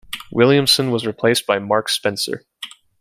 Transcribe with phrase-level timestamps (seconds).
[0.31, 2.41] Williamson was replaced by Mark Spincer.